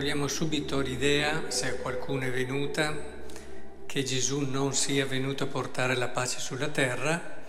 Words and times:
Togliamo 0.00 0.28
subito 0.28 0.80
l'idea, 0.80 1.50
se 1.50 1.68
a 1.68 1.74
qualcuno 1.74 2.22
è 2.22 2.30
venuta, 2.30 3.22
che 3.84 4.02
Gesù 4.02 4.40
non 4.40 4.72
sia 4.72 5.04
venuto 5.04 5.44
a 5.44 5.46
portare 5.46 5.94
la 5.94 6.08
pace 6.08 6.40
sulla 6.40 6.68
terra 6.68 7.44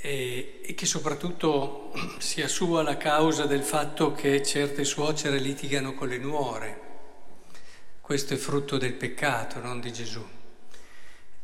e, 0.00 0.60
e 0.62 0.74
che 0.74 0.86
soprattutto 0.86 1.92
sia 2.22 2.46
sua 2.46 2.84
la 2.84 2.96
causa 2.96 3.46
del 3.46 3.64
fatto 3.64 4.12
che 4.12 4.44
certe 4.44 4.84
suocere 4.84 5.40
litigano 5.40 5.92
con 5.94 6.06
le 6.06 6.18
nuore. 6.18 6.80
Questo 8.00 8.34
è 8.34 8.36
frutto 8.36 8.78
del 8.78 8.92
peccato, 8.92 9.58
non 9.58 9.80
di 9.80 9.92
Gesù. 9.92 10.24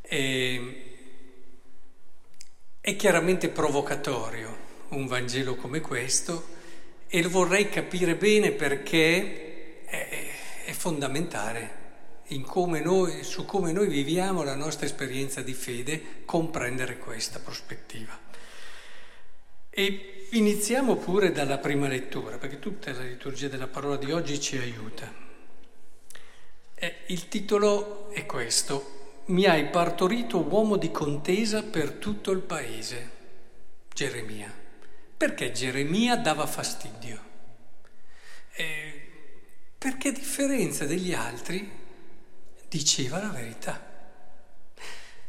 E, 0.03 0.83
è 2.81 2.95
chiaramente 2.95 3.49
provocatorio 3.49 4.57
un 4.91 5.09
Vangelo 5.09 5.57
come 5.57 5.81
questo 5.81 6.47
e 7.09 7.21
lo 7.23 7.29
vorrei 7.29 7.69
capire 7.69 8.15
bene 8.15 8.53
perché 8.53 9.46
fondamentale 10.77 11.85
come 12.45 12.81
noi, 12.81 13.23
su 13.23 13.45
come 13.45 13.73
noi 13.73 13.89
viviamo 13.89 14.43
la 14.43 14.57
nostra 14.57 14.87
esperienza 14.87 15.43
di 15.43 15.55
fede, 15.55 16.25
comprendere 16.25 16.99
questa 16.99 17.39
prospettiva. 17.39 18.19
E 19.71 20.27
iniziamo 20.31 20.97
pure 20.97 21.33
dalla 21.33 21.59
prima 21.59 21.87
lettura, 21.87 22.39
perché 22.39 22.59
tutta 22.59 22.93
la 22.93 23.03
liturgia 23.03 23.49
della 23.49 23.69
parola 23.69 23.97
di 23.97 24.11
oggi 24.11 24.41
ci 24.41 24.57
aiuta. 24.57 25.13
Eh, 26.75 26.95
il 27.07 27.29
titolo 27.29 28.11
è 28.11 28.27
questo, 28.27 29.23
mi 29.27 29.45
hai 29.45 29.67
partorito 29.67 30.39
uomo 30.39 30.77
di 30.77 30.91
contesa 30.91 31.63
per 31.63 31.93
tutto 31.93 32.33
il 32.33 32.41
paese, 32.41 33.11
Geremia. 33.93 34.53
Perché 35.17 35.53
Geremia 35.53 36.17
dava 36.17 36.47
fastidio? 36.47 37.25
Eh, 38.53 38.86
perché 39.79 40.09
a 40.09 40.13
differenza 40.13 40.85
degli 40.85 41.13
altri 41.13 41.71
diceva 42.69 43.19
la 43.19 43.29
verità. 43.29 43.85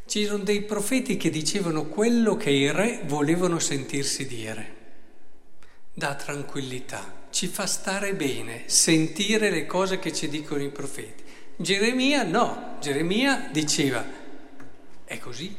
C'erano 0.06 0.44
dei 0.44 0.62
profeti 0.62 1.18
che 1.18 1.30
dicevano 1.30 1.86
quello 1.86 2.38
che 2.38 2.50
i 2.50 2.72
re 2.72 3.02
volevano 3.06 3.60
sentirsi 3.60 4.26
dire. 4.26 4.76
Dà 5.94 6.16
tranquillità, 6.16 7.26
ci 7.30 7.48
fa 7.48 7.66
stare 7.66 8.14
bene 8.14 8.64
sentire 8.68 9.50
le 9.50 9.66
cose 9.66 10.00
che 10.00 10.14
ci 10.14 10.30
dicono 10.30 10.64
i 10.64 10.70
profeti. 10.70 11.24
Geremia 11.58 12.24
no, 12.24 12.78
Geremia 12.80 13.50
diceva, 13.52 14.06
è 15.04 15.18
così, 15.18 15.56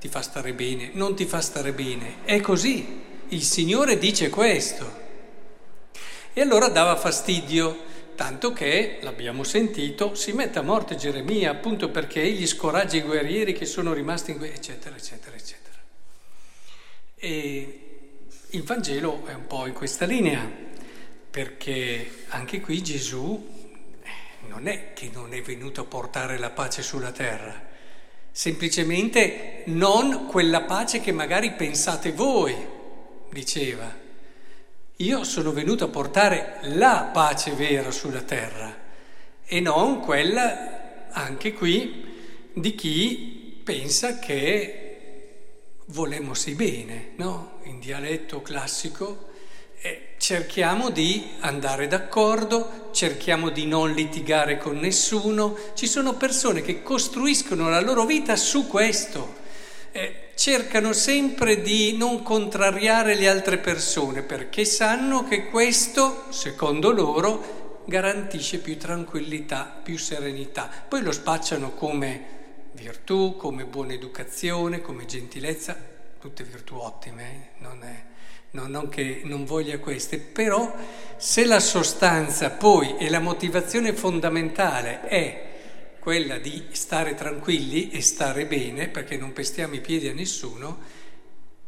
ti 0.00 0.08
fa 0.08 0.22
stare 0.22 0.54
bene, 0.54 0.90
non 0.94 1.14
ti 1.14 1.26
fa 1.26 1.40
stare 1.40 1.72
bene, 1.72 2.24
è 2.24 2.40
così, 2.40 3.02
il 3.28 3.42
Signore 3.42 3.98
dice 3.98 4.30
questo. 4.30 5.03
E 6.36 6.40
allora 6.40 6.66
dava 6.66 6.96
fastidio, 6.96 7.84
tanto 8.16 8.52
che, 8.52 8.98
l'abbiamo 9.02 9.44
sentito, 9.44 10.16
si 10.16 10.32
mette 10.32 10.58
a 10.58 10.62
morte 10.62 10.96
Geremia 10.96 11.52
appunto 11.52 11.90
perché 11.90 12.22
egli 12.22 12.44
scoraggia 12.44 12.96
i 12.96 13.02
guerrieri 13.02 13.52
che 13.52 13.66
sono 13.66 13.92
rimasti 13.92 14.32
in 14.32 14.38
guerra, 14.38 14.54
eccetera, 14.54 14.96
eccetera, 14.96 15.36
eccetera. 15.36 15.78
E 17.14 17.80
il 18.50 18.62
Vangelo 18.64 19.24
è 19.26 19.32
un 19.32 19.46
po' 19.46 19.68
in 19.68 19.74
questa 19.74 20.06
linea, 20.06 20.44
perché 21.30 22.24
anche 22.30 22.60
qui 22.60 22.82
Gesù 22.82 23.70
eh, 24.02 24.08
non 24.48 24.66
è 24.66 24.92
che 24.92 25.10
non 25.12 25.32
è 25.34 25.40
venuto 25.40 25.82
a 25.82 25.84
portare 25.84 26.36
la 26.38 26.50
pace 26.50 26.82
sulla 26.82 27.12
terra, 27.12 27.64
semplicemente 28.32 29.62
non 29.66 30.26
quella 30.26 30.62
pace 30.62 31.00
che 31.00 31.12
magari 31.12 31.52
pensate 31.52 32.10
voi, 32.10 32.56
diceva 33.30 34.02
io 34.98 35.24
sono 35.24 35.52
venuto 35.52 35.84
a 35.84 35.88
portare 35.88 36.58
la 36.62 37.10
pace 37.12 37.52
vera 37.52 37.90
sulla 37.90 38.22
terra 38.22 38.82
e 39.44 39.60
non 39.60 40.00
quella, 40.00 41.08
anche 41.10 41.52
qui, 41.52 42.12
di 42.52 42.74
chi 42.74 43.60
pensa 43.64 44.18
che 44.18 44.84
volemmosi 45.86 46.54
bene, 46.54 47.12
no? 47.16 47.58
In 47.64 47.80
dialetto 47.80 48.40
classico 48.40 49.30
eh, 49.80 50.14
cerchiamo 50.16 50.90
di 50.90 51.32
andare 51.40 51.88
d'accordo, 51.88 52.88
cerchiamo 52.92 53.50
di 53.50 53.66
non 53.66 53.92
litigare 53.92 54.58
con 54.58 54.78
nessuno. 54.78 55.56
Ci 55.74 55.86
sono 55.86 56.14
persone 56.14 56.62
che 56.62 56.82
costruiscono 56.82 57.68
la 57.68 57.80
loro 57.80 58.06
vita 58.06 58.36
su 58.36 58.66
questo 58.68 59.42
eh, 59.92 60.23
cercano 60.34 60.92
sempre 60.92 61.60
di 61.62 61.96
non 61.96 62.22
contrariare 62.22 63.14
le 63.14 63.28
altre 63.28 63.58
persone 63.58 64.22
perché 64.22 64.64
sanno 64.64 65.24
che 65.24 65.48
questo, 65.48 66.24
secondo 66.30 66.90
loro, 66.90 67.82
garantisce 67.86 68.58
più 68.58 68.76
tranquillità, 68.78 69.80
più 69.82 69.98
serenità. 69.98 70.70
Poi 70.88 71.02
lo 71.02 71.12
spacciano 71.12 71.72
come 71.72 72.32
virtù, 72.72 73.36
come 73.36 73.64
buona 73.64 73.92
educazione, 73.92 74.80
come 74.80 75.04
gentilezza, 75.04 75.76
tutte 76.18 76.44
virtù 76.44 76.76
ottime, 76.76 77.22
eh? 77.22 77.62
non, 77.62 77.82
è, 77.82 78.02
no, 78.50 78.66
non 78.66 78.88
che 78.88 79.22
non 79.24 79.44
voglia 79.44 79.78
queste, 79.78 80.18
però 80.18 80.74
se 81.16 81.44
la 81.44 81.60
sostanza 81.60 82.50
poi 82.50 82.96
e 82.96 83.08
la 83.10 83.20
motivazione 83.20 83.92
fondamentale 83.92 85.02
è 85.02 85.52
quella 86.04 86.36
di 86.36 86.66
stare 86.72 87.14
tranquilli 87.14 87.88
e 87.88 88.02
stare 88.02 88.44
bene 88.44 88.88
perché 88.88 89.16
non 89.16 89.32
pestiamo 89.32 89.74
i 89.74 89.80
piedi 89.80 90.06
a 90.06 90.12
nessuno, 90.12 90.78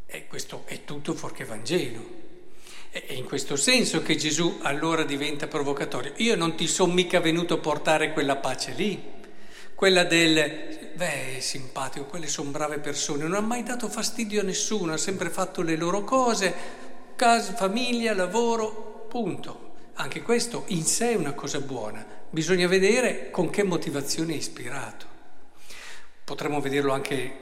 e 0.05 0.27
questo 0.27 0.65
è 0.67 0.85
tutto 0.85 1.15
fuorché 1.15 1.47
Vangelo. 1.47 2.05
È 2.91 3.15
in 3.15 3.25
questo 3.25 3.57
senso 3.57 4.03
che 4.03 4.15
Gesù 4.17 4.59
allora 4.61 5.05
diventa 5.05 5.47
provocatorio. 5.47 6.13
Io 6.17 6.37
non 6.37 6.55
ti 6.55 6.67
sono 6.67 6.93
mica 6.93 7.19
venuto 7.19 7.55
a 7.55 7.59
portare 7.59 8.13
quella 8.13 8.37
pace 8.37 8.73
lì, 8.73 9.03
quella 9.75 10.05
del, 10.05 10.91
beh, 10.95 11.39
simpatico, 11.41 12.05
quelle 12.05 12.29
sono 12.29 12.51
brave 12.51 12.79
persone, 12.79 13.23
non 13.23 13.33
ha 13.33 13.41
mai 13.41 13.63
dato 13.63 13.89
fastidio 13.89 14.43
a 14.43 14.45
nessuno, 14.45 14.93
ha 14.93 14.99
sempre 14.99 15.31
fatto 15.31 15.63
le 15.63 15.77
loro 15.77 16.05
cose, 16.05 16.55
casa, 17.17 17.55
famiglia, 17.55 18.13
lavoro, 18.13 19.07
punto. 19.09 19.66
Anche 19.99 20.21
questo 20.21 20.65
in 20.69 20.85
sé 20.85 21.13
è 21.13 21.15
una 21.15 21.33
cosa 21.33 21.59
buona, 21.59 22.05
bisogna 22.29 22.67
vedere 22.69 23.31
con 23.31 23.49
che 23.49 23.63
motivazione 23.63 24.35
è 24.35 24.37
ispirato. 24.37 25.07
Potremmo 26.23 26.61
vederlo 26.61 26.93
anche, 26.93 27.37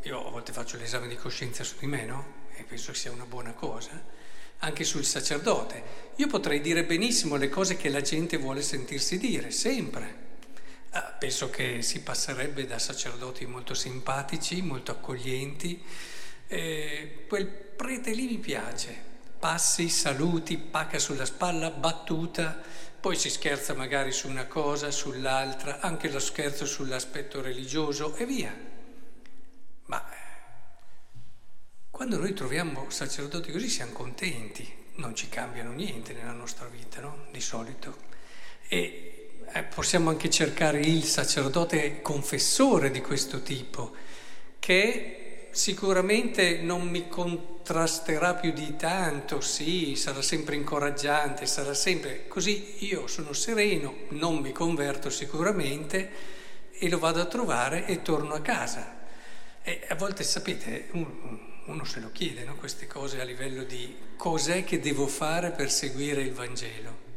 io 0.00 0.26
a 0.26 0.30
volte 0.30 0.52
faccio 0.52 0.78
l'esame 0.78 1.06
di 1.06 1.16
coscienza 1.16 1.64
su 1.64 1.74
di 1.78 1.86
me, 1.86 2.06
no? 2.06 2.46
E 2.54 2.62
penso 2.62 2.92
che 2.92 2.98
sia 2.98 3.12
una 3.12 3.26
buona 3.26 3.52
cosa, 3.52 4.02
anche 4.60 4.84
sul 4.84 5.04
sacerdote. 5.04 5.82
Io 6.16 6.28
potrei 6.28 6.62
dire 6.62 6.84
benissimo 6.84 7.36
le 7.36 7.50
cose 7.50 7.76
che 7.76 7.90
la 7.90 8.00
gente 8.00 8.38
vuole 8.38 8.62
sentirsi 8.62 9.18
dire, 9.18 9.50
sempre. 9.50 10.26
Ah, 10.92 11.14
penso 11.18 11.50
che 11.50 11.82
si 11.82 12.00
passerebbe 12.00 12.66
da 12.66 12.78
sacerdoti 12.78 13.44
molto 13.44 13.74
simpatici, 13.74 14.62
molto 14.62 14.92
accoglienti. 14.92 15.84
Eh, 16.46 17.26
quel 17.28 17.46
prete 17.46 18.12
lì 18.12 18.28
mi 18.28 18.38
piace, 18.38 19.07
passi, 19.38 19.88
saluti, 19.88 20.56
pacca 20.56 20.98
sulla 20.98 21.24
spalla, 21.24 21.70
battuta, 21.70 22.60
poi 23.00 23.16
si 23.16 23.30
scherza 23.30 23.74
magari 23.74 24.12
su 24.12 24.28
una 24.28 24.46
cosa, 24.46 24.90
sull'altra, 24.90 25.80
anche 25.80 26.10
lo 26.10 26.18
scherzo 26.18 26.66
sull'aspetto 26.66 27.40
religioso 27.40 28.14
e 28.16 28.26
via. 28.26 28.54
Ma 29.86 30.04
quando 31.90 32.18
noi 32.18 32.32
troviamo 32.32 32.90
sacerdoti 32.90 33.50
così 33.50 33.68
siamo 33.68 33.92
contenti, 33.92 34.72
non 34.96 35.14
ci 35.14 35.28
cambiano 35.28 35.72
niente 35.72 36.12
nella 36.12 36.32
nostra 36.32 36.66
vita, 36.66 37.00
no? 37.00 37.26
Di 37.32 37.40
solito. 37.40 37.96
E 38.68 39.40
eh, 39.52 39.62
possiamo 39.62 40.10
anche 40.10 40.30
cercare 40.30 40.80
il 40.80 41.04
sacerdote 41.04 42.02
confessore 42.02 42.90
di 42.90 43.00
questo 43.00 43.42
tipo, 43.42 43.94
che 44.58 45.17
sicuramente 45.58 46.58
non 46.58 46.88
mi 46.88 47.08
contrasterà 47.08 48.34
più 48.34 48.52
di 48.52 48.76
tanto, 48.76 49.40
sì, 49.40 49.96
sarà 49.96 50.22
sempre 50.22 50.54
incoraggiante, 50.54 51.46
sarà 51.46 51.74
sempre 51.74 52.28
così, 52.28 52.86
io 52.86 53.08
sono 53.08 53.32
sereno, 53.32 53.92
non 54.10 54.36
mi 54.36 54.52
converto 54.52 55.10
sicuramente 55.10 56.10
e 56.70 56.88
lo 56.88 57.00
vado 57.00 57.20
a 57.20 57.24
trovare 57.24 57.86
e 57.86 58.02
torno 58.02 58.34
a 58.34 58.40
casa. 58.40 59.00
E 59.60 59.84
a 59.88 59.96
volte 59.96 60.22
sapete, 60.22 60.90
uno 60.92 61.84
se 61.84 61.98
lo 61.98 62.12
chiede, 62.12 62.44
no? 62.44 62.54
queste 62.54 62.86
cose 62.86 63.20
a 63.20 63.24
livello 63.24 63.64
di 63.64 63.96
cos'è 64.16 64.62
che 64.62 64.78
devo 64.78 65.08
fare 65.08 65.50
per 65.50 65.72
seguire 65.72 66.22
il 66.22 66.34
Vangelo. 66.34 67.07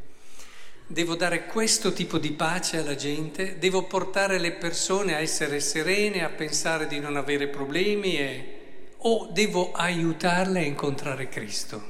Devo 0.92 1.14
dare 1.14 1.46
questo 1.46 1.94
tipo 1.94 2.18
di 2.18 2.32
pace 2.32 2.76
alla 2.76 2.94
gente, 2.94 3.58
devo 3.58 3.84
portare 3.84 4.38
le 4.38 4.52
persone 4.52 5.14
a 5.14 5.20
essere 5.20 5.58
serene, 5.58 6.22
a 6.22 6.28
pensare 6.28 6.86
di 6.86 7.00
non 7.00 7.16
avere 7.16 7.48
problemi 7.48 8.18
e... 8.18 8.90
o 8.98 9.30
devo 9.32 9.72
aiutarle 9.72 10.60
a 10.60 10.64
incontrare 10.64 11.30
Cristo. 11.30 11.82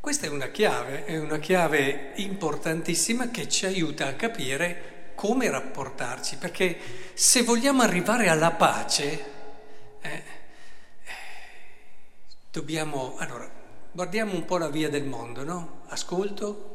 Questa 0.00 0.24
è 0.24 0.30
una 0.30 0.48
chiave, 0.48 1.04
è 1.04 1.18
una 1.18 1.38
chiave 1.38 2.12
importantissima 2.14 3.28
che 3.30 3.46
ci 3.50 3.66
aiuta 3.66 4.06
a 4.06 4.14
capire 4.14 5.12
come 5.14 5.50
rapportarci, 5.50 6.36
perché 6.36 6.78
se 7.12 7.42
vogliamo 7.42 7.82
arrivare 7.82 8.30
alla 8.30 8.52
pace, 8.52 9.24
eh, 10.00 10.22
dobbiamo... 12.50 13.16
Allora, 13.18 13.46
guardiamo 13.92 14.32
un 14.32 14.46
po' 14.46 14.56
la 14.56 14.70
via 14.70 14.88
del 14.88 15.04
mondo, 15.04 15.44
no? 15.44 15.82
Ascolto, 15.88 16.71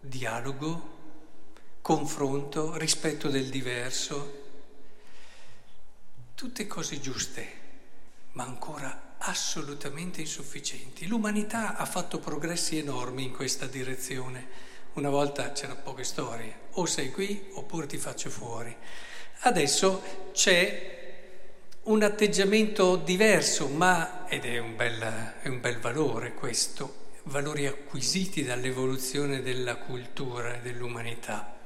dialogo, 0.00 0.98
confronto, 1.82 2.76
rispetto 2.76 3.28
del 3.28 3.48
diverso, 3.48 4.38
tutte 6.34 6.66
cose 6.66 7.00
giuste, 7.00 7.48
ma 8.32 8.44
ancora 8.44 9.14
assolutamente 9.18 10.20
insufficienti. 10.20 11.06
L'umanità 11.06 11.76
ha 11.76 11.84
fatto 11.84 12.18
progressi 12.18 12.78
enormi 12.78 13.24
in 13.24 13.32
questa 13.32 13.66
direzione. 13.66 14.68
Una 14.94 15.10
volta 15.10 15.52
c'erano 15.52 15.80
poche 15.82 16.04
storie, 16.04 16.60
o 16.72 16.86
sei 16.86 17.10
qui 17.10 17.50
oppure 17.52 17.86
ti 17.86 17.98
faccio 17.98 18.30
fuori. 18.30 18.74
Adesso 19.40 20.30
c'è 20.32 20.98
un 21.82 22.02
atteggiamento 22.02 22.96
diverso, 22.96 23.68
ma, 23.68 24.28
ed 24.28 24.44
è 24.44 24.58
un 24.58 24.76
bel, 24.76 24.98
è 25.42 25.48
un 25.48 25.60
bel 25.60 25.78
valore 25.78 26.34
questo, 26.34 26.99
valori 27.24 27.66
acquisiti 27.66 28.44
dall'evoluzione 28.44 29.42
della 29.42 29.76
cultura 29.76 30.54
e 30.54 30.60
dell'umanità, 30.60 31.58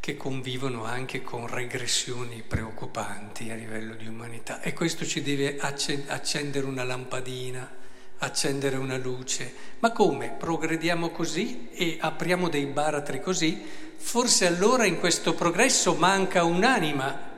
che 0.00 0.16
convivono 0.16 0.84
anche 0.84 1.22
con 1.22 1.46
regressioni 1.46 2.42
preoccupanti 2.46 3.50
a 3.50 3.54
livello 3.54 3.94
di 3.94 4.06
umanità. 4.06 4.60
E 4.60 4.72
questo 4.74 5.06
ci 5.06 5.22
deve 5.22 5.56
accendere 5.58 6.66
una 6.66 6.84
lampadina, 6.84 7.82
accendere 8.18 8.76
una 8.76 8.98
luce. 8.98 9.52
Ma 9.78 9.92
come? 9.92 10.30
Progrediamo 10.30 11.10
così 11.10 11.70
e 11.72 11.96
apriamo 11.98 12.48
dei 12.48 12.66
baratri 12.66 13.20
così? 13.20 13.62
Forse 13.96 14.46
allora 14.46 14.84
in 14.84 14.98
questo 14.98 15.34
progresso 15.34 15.94
manca 15.94 16.44
un'anima, 16.44 17.30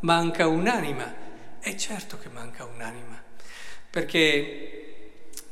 manca 0.00 0.48
un'anima. 0.48 1.26
E 1.60 1.76
certo 1.76 2.18
che 2.18 2.28
manca 2.28 2.64
un'anima, 2.64 3.20
perché 3.90 4.87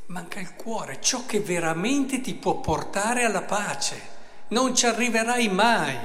manca 0.07 0.39
il 0.39 0.55
cuore, 0.55 1.01
ciò 1.01 1.25
che 1.25 1.39
veramente 1.39 2.21
ti 2.21 2.33
può 2.35 2.59
portare 2.59 3.23
alla 3.23 3.43
pace. 3.43 4.15
Non 4.49 4.75
ci 4.75 4.85
arriverai 4.85 5.49
mai. 5.49 5.97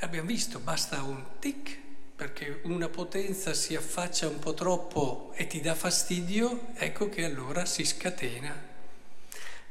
Abbiamo 0.00 0.26
visto, 0.26 0.58
basta 0.58 1.02
un 1.02 1.38
tic 1.38 1.78
perché 2.20 2.60
una 2.64 2.88
potenza 2.88 3.54
si 3.54 3.74
affaccia 3.74 4.28
un 4.28 4.38
po' 4.38 4.52
troppo 4.52 5.32
e 5.34 5.46
ti 5.46 5.60
dà 5.60 5.74
fastidio, 5.74 6.68
ecco 6.74 7.08
che 7.08 7.24
allora 7.24 7.64
si 7.64 7.84
scatena. 7.84 8.54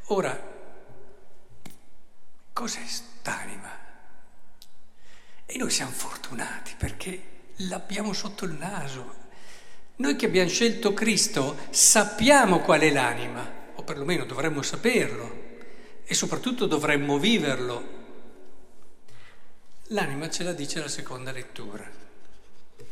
Ora, 0.05 0.57
cos'è 2.51 2.85
st'anima? 2.85 3.77
E 5.45 5.57
noi 5.57 5.69
siamo 5.69 5.91
fortunati 5.91 6.73
perché 6.75 7.53
l'abbiamo 7.57 8.13
sotto 8.13 8.45
il 8.45 8.53
naso, 8.53 9.18
noi 9.99 10.15
che 10.15 10.27
abbiamo 10.27 10.49
scelto 10.49 10.93
Cristo 10.93 11.57
sappiamo 11.71 12.61
qual 12.61 12.81
è 12.81 12.91
l'anima, 12.91 13.71
o 13.75 13.83
perlomeno 13.83 14.23
dovremmo 14.23 14.61
saperlo, 14.61 15.47
e 16.05 16.13
soprattutto 16.13 16.67
dovremmo 16.67 17.19
viverlo. 17.19 17.97
L'anima 19.87 20.29
ce 20.29 20.43
la 20.43 20.53
dice 20.53 20.79
la 20.79 20.87
seconda 20.87 21.33
lettura, 21.33 21.85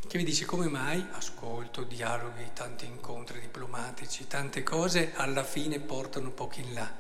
che 0.06 0.18
vi 0.18 0.26
dice 0.26 0.44
come 0.44 0.68
mai 0.68 1.06
ascolto, 1.12 1.84
dialoghi, 1.84 2.50
tanti 2.54 2.86
incontri 2.86 3.40
diplomatici, 3.40 4.28
tante 4.28 4.64
cose 4.64 5.14
alla 5.16 5.46
fine 5.46 5.80
portano 5.80 6.32
pochi 6.32 6.60
in 6.60 6.74
là, 6.74 6.94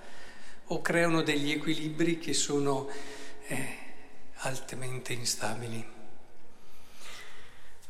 o 0.67 0.81
creano 0.81 1.21
degli 1.21 1.51
equilibri 1.51 2.17
che 2.17 2.33
sono 2.33 2.87
eh, 3.47 3.77
altamente 4.35 5.11
instabili. 5.11 5.95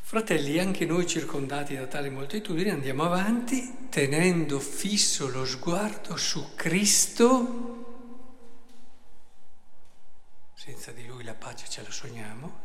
Fratelli, 0.07 0.57
anche 0.57 0.85
noi 0.85 1.05
circondati 1.05 1.75
da 1.75 1.85
tale 1.85 2.09
moltitudine 2.09 2.71
andiamo 2.71 3.03
avanti 3.03 3.89
tenendo 3.89 4.57
fisso 4.57 5.27
lo 5.27 5.45
sguardo 5.45 6.15
su 6.15 6.55
Cristo, 6.55 8.13
senza 10.55 10.93
di 10.93 11.05
Lui 11.05 11.25
la 11.25 11.33
pace 11.33 11.65
ce 11.67 11.81
la 11.83 11.91
sogniamo, 11.91 12.59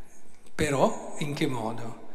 però 0.55 1.17
in 1.19 1.35
che 1.35 1.49
modo? 1.49 2.11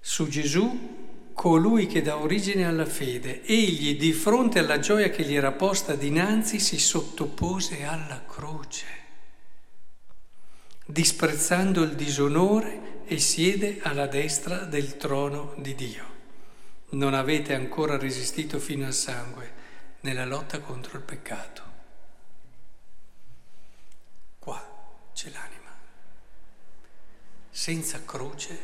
Su 0.00 0.26
Gesù, 0.26 1.30
colui 1.32 1.86
che 1.86 2.02
dà 2.02 2.16
origine 2.16 2.64
alla 2.64 2.86
fede, 2.86 3.44
egli 3.44 3.96
di 3.96 4.12
fronte 4.12 4.58
alla 4.58 4.80
gioia 4.80 5.10
che 5.10 5.22
gli 5.22 5.36
era 5.36 5.52
posta 5.52 5.94
dinanzi 5.94 6.58
si 6.58 6.80
sottopose 6.80 7.84
alla 7.84 8.24
croce, 8.26 8.86
disprezzando 10.86 11.82
il 11.82 11.94
disonore 11.94 12.87
e 13.08 13.18
siede 13.18 13.78
alla 13.82 14.06
destra 14.06 14.64
del 14.64 14.98
trono 14.98 15.54
di 15.56 15.74
Dio. 15.74 16.16
Non 16.90 17.14
avete 17.14 17.54
ancora 17.54 17.96
resistito 17.96 18.58
fino 18.58 18.84
al 18.84 18.92
sangue 18.92 19.52
nella 20.00 20.26
lotta 20.26 20.60
contro 20.60 20.98
il 20.98 21.04
peccato. 21.04 21.62
Qua 24.38 24.62
c'è 25.14 25.30
l'anima. 25.30 25.70
Senza 27.48 28.04
croce 28.04 28.58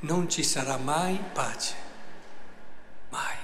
non 0.00 0.30
ci 0.30 0.42
sarà 0.42 0.78
mai 0.78 1.22
pace. 1.34 1.74
Mai. 3.10 3.36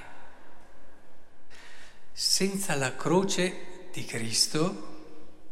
Senza 2.11 2.75
la 2.75 2.97
croce 2.97 3.89
di 3.93 4.07
Cristo 4.07 4.89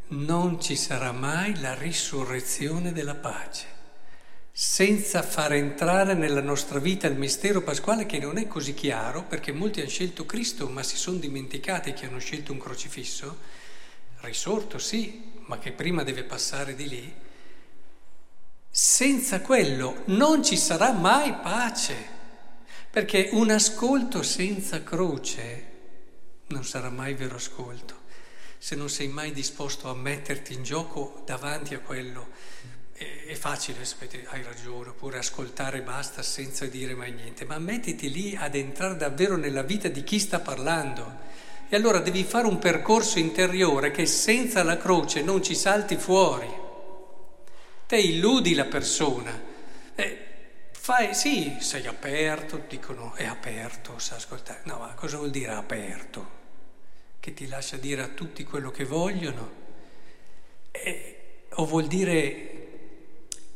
non 0.08 0.58
ci 0.58 0.74
sarà 0.74 1.12
mai 1.12 1.60
la 1.60 1.74
risurrezione 1.74 2.92
della 2.92 3.14
pace 3.14 3.79
senza 4.52 5.22
far 5.22 5.52
entrare 5.52 6.14
nella 6.14 6.40
nostra 6.40 6.78
vita 6.78 7.06
il 7.06 7.16
mistero 7.16 7.62
pasquale 7.62 8.06
che 8.06 8.18
non 8.18 8.36
è 8.36 8.46
così 8.46 8.74
chiaro, 8.74 9.24
perché 9.24 9.52
molti 9.52 9.80
hanno 9.80 9.88
scelto 9.88 10.26
Cristo 10.26 10.68
ma 10.68 10.82
si 10.82 10.96
sono 10.96 11.18
dimenticati 11.18 11.92
che 11.92 12.06
hanno 12.06 12.18
scelto 12.18 12.52
un 12.52 12.58
crocifisso, 12.58 13.38
risorto 14.20 14.78
sì, 14.78 15.32
ma 15.46 15.58
che 15.58 15.72
prima 15.72 16.02
deve 16.02 16.24
passare 16.24 16.74
di 16.74 16.88
lì, 16.88 17.14
senza 18.68 19.40
quello 19.40 20.02
non 20.06 20.44
ci 20.44 20.56
sarà 20.56 20.92
mai 20.92 21.34
pace, 21.34 22.18
perché 22.90 23.30
un 23.32 23.50
ascolto 23.50 24.22
senza 24.22 24.82
croce 24.82 25.68
non 26.48 26.64
sarà 26.64 26.90
mai 26.90 27.14
vero 27.14 27.36
ascolto, 27.36 27.98
se 28.58 28.74
non 28.74 28.90
sei 28.90 29.08
mai 29.08 29.32
disposto 29.32 29.88
a 29.88 29.94
metterti 29.94 30.52
in 30.52 30.64
gioco 30.64 31.22
davanti 31.24 31.74
a 31.74 31.80
quello 31.80 32.28
è 33.26 33.34
facile, 33.34 33.84
sapete, 33.86 34.26
hai 34.28 34.42
ragione, 34.42 34.90
oppure 34.90 35.16
ascoltare 35.16 35.80
basta 35.80 36.20
senza 36.20 36.66
dire 36.66 36.94
mai 36.94 37.12
niente, 37.12 37.46
ma 37.46 37.58
mettiti 37.58 38.10
lì 38.10 38.36
ad 38.36 38.54
entrare 38.54 38.96
davvero 38.96 39.36
nella 39.36 39.62
vita 39.62 39.88
di 39.88 40.04
chi 40.04 40.18
sta 40.18 40.40
parlando. 40.40 41.28
E 41.70 41.76
allora 41.76 42.00
devi 42.00 42.24
fare 42.24 42.46
un 42.46 42.58
percorso 42.58 43.18
interiore 43.18 43.90
che 43.90 44.04
senza 44.04 44.62
la 44.62 44.76
croce 44.76 45.22
non 45.22 45.42
ci 45.42 45.54
salti 45.54 45.96
fuori. 45.96 46.48
Te 47.86 47.96
illudi 47.96 48.54
la 48.54 48.66
persona. 48.66 49.40
Eh, 49.94 50.26
fai, 50.72 51.14
sì, 51.14 51.56
sei 51.60 51.86
aperto, 51.86 52.64
dicono 52.68 53.14
è 53.14 53.24
aperto, 53.24 53.98
sa 53.98 54.16
ascoltare. 54.16 54.60
No, 54.64 54.78
ma 54.78 54.92
cosa 54.94 55.16
vuol 55.16 55.30
dire 55.30 55.52
aperto? 55.52 56.38
Che 57.18 57.32
ti 57.32 57.46
lascia 57.46 57.76
dire 57.76 58.02
a 58.02 58.08
tutti 58.08 58.44
quello 58.44 58.70
che 58.70 58.84
vogliono? 58.84 59.52
Eh, 60.72 61.44
o 61.54 61.66
vuol 61.66 61.86
dire 61.86 62.49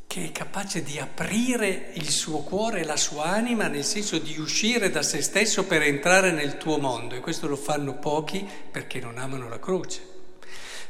che 0.06 0.26
è 0.26 0.32
capace 0.32 0.82
di 0.82 0.98
aprire 0.98 1.90
il 1.94 2.08
suo 2.08 2.38
cuore 2.38 2.80
e 2.80 2.84
la 2.84 2.96
sua 2.96 3.24
anima, 3.24 3.66
nel 3.66 3.84
senso 3.84 4.18
di 4.18 4.38
uscire 4.38 4.90
da 4.90 5.02
se 5.02 5.22
stesso 5.22 5.64
per 5.64 5.82
entrare 5.82 6.30
nel 6.30 6.56
tuo 6.56 6.78
mondo. 6.78 7.14
E 7.14 7.20
questo 7.20 7.46
lo 7.46 7.56
fanno 7.56 7.94
pochi 7.94 8.48
perché 8.70 9.00
non 9.00 9.18
amano 9.18 9.48
la 9.48 9.58
croce. 9.58 10.12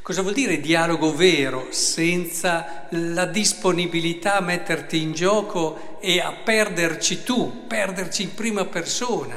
Cosa 0.05 0.21
vuol 0.21 0.35
dire 0.35 0.59
dialogo 0.59 1.15
vero 1.15 1.69
senza 1.71 2.85
la 2.91 3.25
disponibilità 3.25 4.35
a 4.35 4.41
metterti 4.41 5.01
in 5.01 5.13
gioco 5.13 5.97
e 5.99 6.19
a 6.19 6.31
perderci 6.31 7.23
tu, 7.23 7.65
perderci 7.65 8.21
in 8.21 8.35
prima 8.35 8.65
persona? 8.65 9.35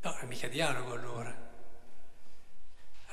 No, 0.00 0.16
è 0.20 0.24
mica 0.26 0.46
dialogo 0.46 0.92
allora. 0.92 1.34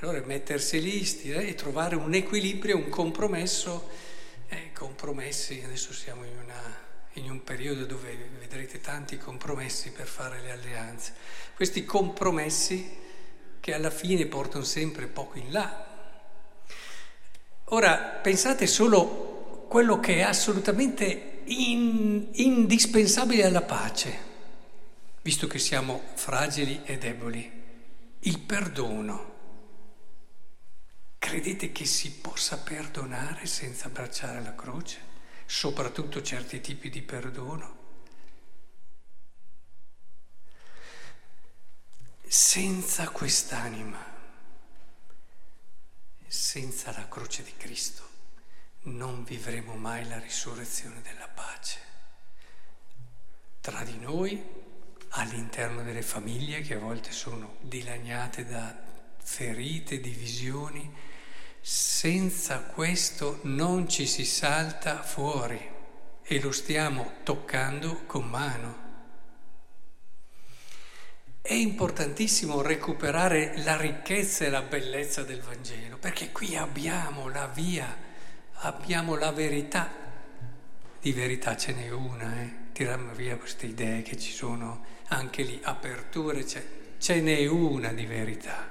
Allora 0.01 0.19
è 0.19 0.25
mettersi 0.25 0.79
lì 0.79 1.01
e 1.23 1.55
trovare 1.55 1.95
un 1.95 2.13
equilibrio, 2.13 2.77
un 2.77 2.89
compromesso 2.89 3.89
eh, 4.53 4.71
compromessi, 4.73 5.61
adesso 5.63 5.93
siamo 5.93 6.23
in, 6.23 6.37
una, 6.43 6.77
in 7.13 7.29
un 7.29 7.43
periodo 7.43 7.85
dove 7.85 8.29
vedrete 8.39 8.79
tanti 8.79 9.17
compromessi 9.17 9.91
per 9.91 10.07
fare 10.07 10.41
le 10.41 10.51
alleanze. 10.51 11.13
Questi 11.55 11.85
compromessi 11.85 13.01
che 13.59 13.73
alla 13.73 13.89
fine 13.89 14.25
portano 14.25 14.63
sempre 14.63 15.07
poco 15.07 15.37
in 15.37 15.51
là. 15.51 15.87
Ora 17.65 17.95
pensate 17.97 18.67
solo 18.67 19.65
quello 19.69 19.99
che 19.99 20.17
è 20.17 20.21
assolutamente 20.21 21.41
in, 21.45 22.27
indispensabile 22.33 23.45
alla 23.45 23.61
pace, 23.61 24.17
visto 25.21 25.47
che 25.47 25.59
siamo 25.59 26.01
fragili 26.13 26.81
e 26.83 26.97
deboli, 26.97 27.51
il 28.19 28.39
perdono. 28.39 29.31
Credete 31.33 31.71
che 31.71 31.85
si 31.85 32.11
possa 32.11 32.59
perdonare 32.59 33.47
senza 33.47 33.87
abbracciare 33.87 34.39
la 34.43 34.53
croce? 34.53 34.99
Soprattutto 35.47 36.21
certi 36.21 36.61
tipi 36.61 36.91
di 36.91 37.01
perdono? 37.01 37.77
Senza 42.21 43.09
quest'anima, 43.09 43.97
senza 46.27 46.91
la 46.91 47.07
croce 47.07 47.41
di 47.41 47.53
Cristo 47.57 48.07
non 48.81 49.23
vivremo 49.23 49.73
mai 49.73 50.07
la 50.07 50.19
risurrezione 50.19 51.01
della 51.01 51.27
pace. 51.27 51.79
Tra 53.59 53.83
di 53.83 53.97
noi, 53.97 54.39
all'interno 55.09 55.81
delle 55.81 56.03
famiglie 56.03 56.61
che 56.61 56.75
a 56.75 56.79
volte 56.79 57.11
sono 57.11 57.55
dilaniate 57.61 58.45
da 58.45 58.71
ferite, 59.17 59.99
divisioni, 59.99 61.11
senza 61.65 62.59
questo 62.59 63.39
non 63.43 63.87
ci 63.87 64.05
si 64.05 64.25
salta 64.25 65.01
fuori 65.01 65.57
e 66.21 66.41
lo 66.41 66.51
stiamo 66.51 67.19
toccando 67.23 68.01
con 68.05 68.27
mano. 68.27 68.81
È 71.41 71.53
importantissimo 71.53 72.61
recuperare 72.61 73.53
la 73.63 73.77
ricchezza 73.77 74.43
e 74.43 74.49
la 74.49 74.61
bellezza 74.61 75.23
del 75.23 75.39
Vangelo, 75.39 75.97
perché 75.97 76.33
qui 76.33 76.57
abbiamo 76.57 77.29
la 77.29 77.47
via, 77.47 77.97
abbiamo 78.55 79.15
la 79.15 79.31
verità. 79.31 79.89
Di 80.99 81.13
verità 81.13 81.55
ce 81.55 81.73
n'è 81.73 81.89
una, 81.89 82.41
eh? 82.41 82.53
tiriamo 82.73 83.13
via 83.13 83.37
queste 83.37 83.67
idee 83.67 84.01
che 84.01 84.17
ci 84.17 84.33
sono 84.33 84.83
anche 85.07 85.43
lì, 85.43 85.61
aperture, 85.63 86.45
ce 86.45 87.21
n'è 87.21 87.45
una 87.45 87.93
di 87.93 88.05
verità, 88.05 88.69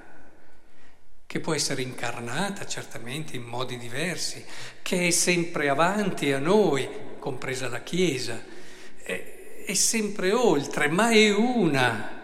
che 1.33 1.41
può 1.41 1.55
essere 1.55 1.81
incarnata 1.81 2.67
certamente 2.67 3.37
in 3.37 3.45
modi 3.45 3.79
diversi, 3.79 4.45
che 4.83 5.07
è 5.07 5.11
sempre 5.11 5.71
avanti 5.71 6.31
a 6.31 6.39
noi, 6.39 6.87
compresa 7.19 7.71
la 7.71 7.81
Chiesa, 7.81 8.39
è, 9.03 9.65
è 9.65 9.73
sempre 9.73 10.33
oltre, 10.33 10.89
ma 10.89 11.09
è 11.09 11.33
una. 11.33 12.21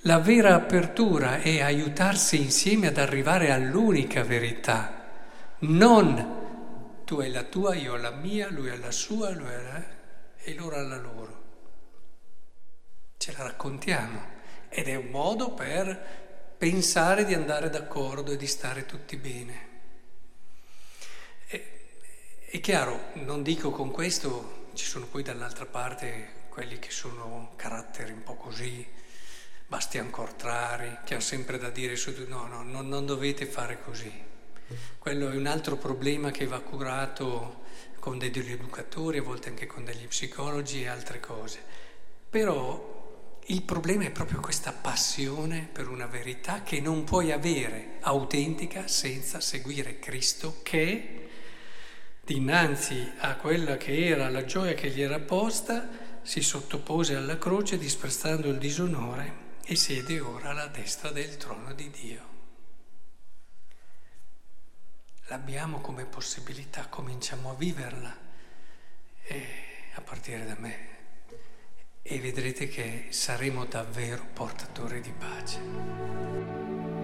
La 0.00 0.18
vera 0.18 0.56
apertura 0.56 1.40
è 1.40 1.60
aiutarsi 1.60 2.42
insieme 2.42 2.88
ad 2.88 2.98
arrivare 2.98 3.52
all'unica 3.52 4.24
verità, 4.24 5.04
non 5.60 7.04
tu 7.04 7.20
hai 7.20 7.30
la 7.30 7.44
tua, 7.44 7.76
io 7.76 7.92
ho 7.92 7.98
la 7.98 8.10
mia, 8.10 8.50
lui 8.50 8.68
ha 8.68 8.76
la 8.76 8.90
sua, 8.90 9.30
lui 9.30 9.46
ha 9.46 9.62
la... 9.62 9.84
e 10.38 10.54
loro 10.54 10.74
alla 10.74 10.98
loro. 10.98 11.42
Ce 13.16 13.32
la 13.36 13.44
raccontiamo 13.44 14.34
ed 14.70 14.88
è 14.88 14.96
un 14.96 15.06
modo 15.06 15.52
per 15.52 16.25
pensare 16.58 17.24
di 17.24 17.34
andare 17.34 17.68
d'accordo 17.68 18.32
e 18.32 18.36
di 18.36 18.46
stare 18.46 18.86
tutti 18.86 19.16
bene. 19.16 19.74
È 22.48 22.60
chiaro, 22.60 23.10
non 23.14 23.42
dico 23.42 23.70
con 23.70 23.90
questo, 23.90 24.68
ci 24.74 24.86
sono 24.86 25.06
poi 25.06 25.22
dall'altra 25.22 25.66
parte 25.66 26.44
quelli 26.48 26.78
che 26.78 26.90
sono 26.90 27.52
caratteri 27.56 28.12
un 28.12 28.22
po' 28.22 28.36
così, 28.36 28.86
bastian 29.66 30.10
contrari, 30.10 30.98
che 31.04 31.14
hanno 31.14 31.22
sempre 31.22 31.58
da 31.58 31.68
dire 31.68 31.96
su 31.96 32.14
no, 32.28 32.46
no, 32.46 32.62
no, 32.62 32.80
non 32.80 33.04
dovete 33.04 33.44
fare 33.44 33.82
così. 33.82 34.10
Quello 34.98 35.30
è 35.30 35.36
un 35.36 35.46
altro 35.46 35.76
problema 35.76 36.30
che 36.30 36.46
va 36.46 36.60
curato 36.60 37.64
con 37.98 38.16
degli 38.16 38.50
educatori, 38.50 39.18
a 39.18 39.22
volte 39.22 39.50
anche 39.50 39.66
con 39.66 39.84
degli 39.84 40.06
psicologi 40.06 40.82
e 40.82 40.88
altre 40.88 41.20
cose. 41.20 41.60
Però 42.30 42.95
il 43.48 43.62
problema 43.62 44.04
è 44.04 44.10
proprio 44.10 44.40
questa 44.40 44.72
passione 44.72 45.68
per 45.70 45.88
una 45.88 46.06
verità 46.06 46.62
che 46.64 46.80
non 46.80 47.04
puoi 47.04 47.30
avere 47.30 47.98
autentica 48.00 48.88
senza 48.88 49.40
seguire 49.40 50.00
Cristo 50.00 50.60
che 50.64 51.28
dinanzi 52.24 53.12
a 53.18 53.36
quella 53.36 53.76
che 53.76 54.06
era 54.06 54.28
la 54.30 54.44
gioia 54.44 54.74
che 54.74 54.90
gli 54.90 55.00
era 55.00 55.20
posta, 55.20 55.88
si 56.22 56.40
sottopose 56.40 57.14
alla 57.14 57.38
croce 57.38 57.78
disprezzando 57.78 58.48
il 58.48 58.58
disonore 58.58 59.44
e 59.64 59.76
siede 59.76 60.18
ora 60.18 60.50
alla 60.50 60.66
destra 60.66 61.10
del 61.10 61.36
trono 61.36 61.72
di 61.72 61.88
Dio. 61.90 62.34
L'abbiamo 65.28 65.80
come 65.80 66.04
possibilità, 66.04 66.88
cominciamo 66.88 67.50
a 67.50 67.54
viverla 67.54 68.16
e 69.22 69.46
a 69.94 70.00
partire 70.00 70.44
da 70.44 70.56
me 70.58 70.95
e 72.08 72.20
vedrete 72.20 72.68
che 72.68 73.06
saremo 73.08 73.64
davvero 73.64 74.24
portatori 74.32 75.00
di 75.00 75.12
pace. 75.18 76.95